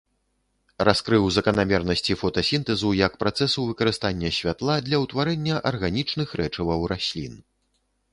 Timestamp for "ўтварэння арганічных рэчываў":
5.05-6.79